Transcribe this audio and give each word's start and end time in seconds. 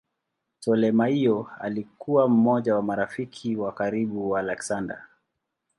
Ptolemaio 0.59 1.49
alikuwa 1.59 2.27
mmoja 2.29 2.75
wa 2.75 2.81
marafiki 2.81 3.55
wa 3.55 3.71
karibu 3.73 4.29
wa 4.31 4.39
Aleksander. 4.39 5.03